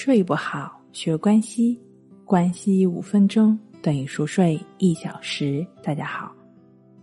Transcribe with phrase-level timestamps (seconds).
[0.00, 1.76] 睡不好，学关西，
[2.24, 5.66] 关西五分钟等于熟睡一小时。
[5.82, 6.32] 大家好，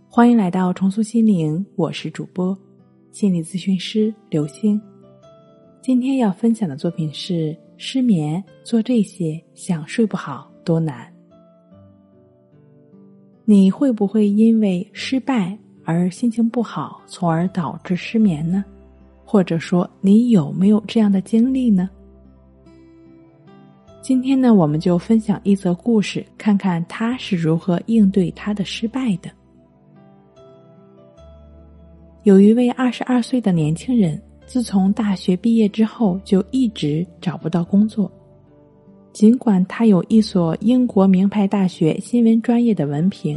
[0.08, 2.56] 欢迎来到重塑心灵，我是主播
[3.12, 4.80] 心理咨询师刘星。
[5.82, 11.06] 今天要分享的作品是失眠，做这些想睡不好多难。
[13.44, 15.54] 你会不会因为失败
[15.84, 18.64] 而心情不好，从而导致失眠呢？
[19.22, 21.90] 或者说，你有没有这样的经历呢？
[24.06, 29.28] 今天呢，我们就分享一则故事，看看他是如何应对他的失败的。
[32.22, 38.08] 有一位二十二岁的年轻人，自从大学毕业之后，就一直找不到工作。
[39.12, 43.36] 尽管他有一所英国名牌大学新闻专业的文凭，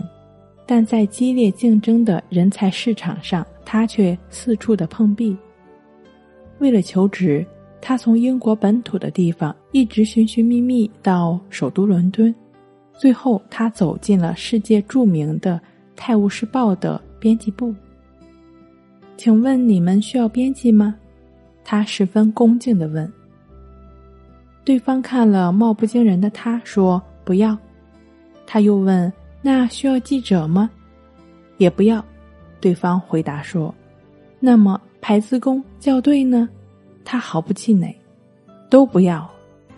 [0.68, 5.36] 但在激烈竞争的人才市场上，他却四处的碰壁。
[6.60, 7.44] 为了求职。
[7.82, 12.34] 他从英国本土的地方一直寻寻觅觅到首都伦敦，
[12.94, 15.56] 最后他走进了世界著名的
[15.96, 17.74] 《泰晤士报》的编辑部。
[19.18, 20.96] 请问你们需要编辑吗？
[21.64, 23.12] 他十分恭敬的问。
[24.64, 27.58] 对方看了貌不惊人的他说：“不要。”
[28.46, 30.70] 他又问：“那需要记者吗？”
[31.58, 32.04] 也不要。
[32.60, 33.74] 对方回答说
[34.40, 36.48] ：“那么排字工、校对呢？”
[37.04, 37.96] 他毫不气馁，
[38.70, 39.30] 都不要。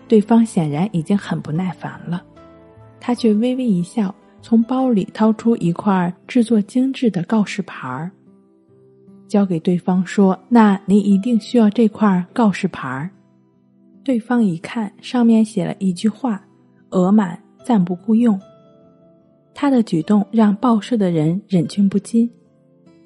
[0.08, 2.22] 对方显然已经很不耐烦了，
[3.00, 8.10] 他却微微一笑，从包里掏出一块制作精致的告示牌儿，
[9.26, 13.08] 交给对方说：“那你一定需要这块告示牌儿。”
[14.04, 16.44] 对方一看，上面写了一句话
[16.90, 18.38] ：“额满，暂不雇用。”
[19.54, 22.30] 他的举动让报社的人忍俊不禁，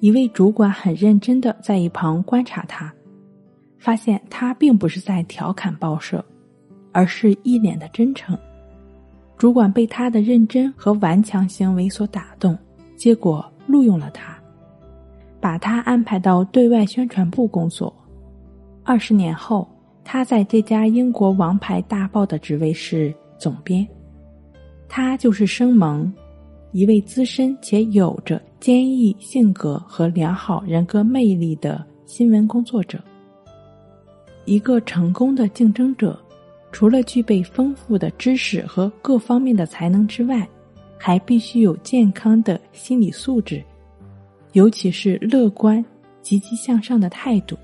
[0.01, 2.93] 一位主管很认真的在一旁观察他。
[3.77, 6.23] 发现他并不是在调侃报社，
[6.91, 8.37] 而是一脸的真诚。
[9.37, 12.57] 主管被他的认真和顽强行为所打动，
[12.95, 14.35] 结果录用了他，
[15.39, 17.93] 把他安排到对外宣传部工作。
[18.83, 19.69] 二十年后，
[20.03, 23.87] 他在这家英国王牌大报的职位是总编。
[24.89, 26.11] 他就是生蒙，
[26.71, 32.97] 一位资深且有着坚毅性格和良好人格魅力的新闻工作者。
[34.47, 36.17] 一个成功的竞争者，
[36.71, 40.47] 除了具备丰富的知识和各方面的才能之外，
[40.97, 43.61] 还必须有健康的心理素质，
[44.53, 45.83] 尤其是乐观、
[46.21, 47.57] 积极向上的态度。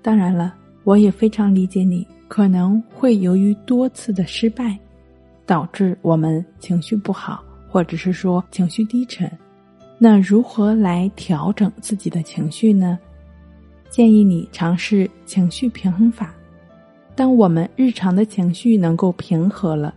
[0.00, 0.54] 当然了，
[0.84, 4.78] 我也非常理解你，可能会由于多次的失败，
[5.44, 9.28] 导致我们情绪不好，或者是说情绪低沉。
[9.98, 12.96] 那如何来调整自己的情绪呢？
[13.90, 16.34] 建议你尝试情绪平衡法。
[17.14, 19.94] 当我们日常的情绪能够平和了，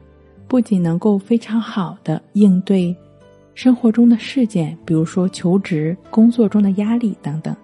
[0.47, 2.95] 不仅能够非常好的应对
[3.53, 7.55] 生活中的事件，比如说求职、工作中的压力等等，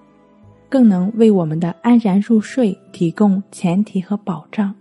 [0.67, 4.75] 更能为我们的安然入睡提供前提和保障。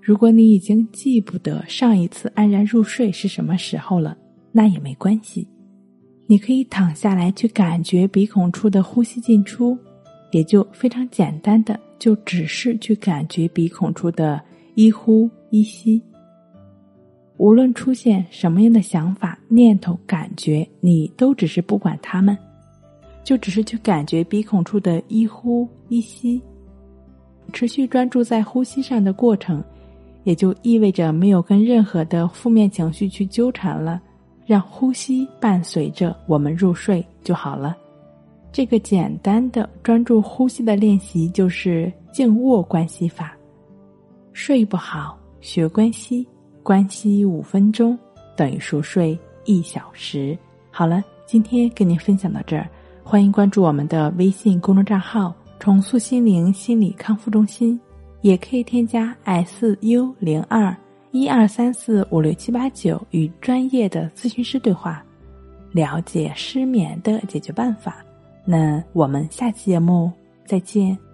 [0.00, 4.16] 如果你已经记不得上一次安然入睡是什么时候了，
[4.50, 5.46] 那也没关系，
[6.26, 9.76] 你可以躺下来去感觉鼻孔处的呼吸进出。
[10.30, 14.40] 也就非常简单的，就只是去感觉鼻孔处的
[14.74, 16.02] 一呼一吸。
[17.38, 22.36] 无论出现什么样的想法、念头、感觉，你都只是不管他们，
[23.22, 26.40] 就只是去感觉鼻孔处的一呼一吸。
[27.52, 29.62] 持续专注在呼吸上的过程，
[30.24, 34.00] 也就意味着没有跟任何的负面情绪去纠缠了，
[34.46, 37.76] 让呼吸伴随着我们入睡就好了。
[38.56, 43.36] 这个简单的专注呼吸的练习就是静卧关系法。
[44.32, 46.26] 睡不好，学关系，
[46.62, 47.98] 关系五分钟
[48.34, 50.34] 等于熟睡一小时。
[50.70, 52.66] 好了，今天跟您分享到这儿，
[53.04, 57.78] 欢迎关注我们的微信公众账号“重塑心灵心理康复中心”，
[58.24, 60.74] 也可以添加 “s u 零二
[61.10, 65.04] 一二三四五六七八九”与专业的咨询师对话，
[65.72, 68.02] 了解失眠的解决办法。
[68.46, 70.10] 那我们下期节目
[70.46, 71.05] 再见。